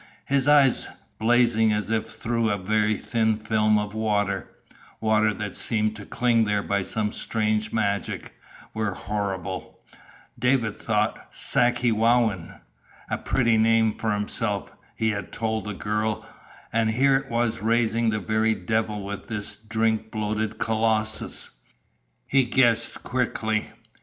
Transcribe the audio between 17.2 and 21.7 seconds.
was raising the very devil with this drink bloated colossus.